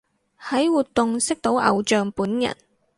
[0.47, 2.57] 喺活動識到偶像本人